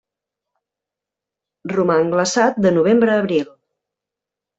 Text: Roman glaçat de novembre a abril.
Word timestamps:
Roman 1.73 2.09
glaçat 2.13 2.57
de 2.67 2.71
novembre 2.79 3.13
a 3.17 3.19
abril. 3.25 3.45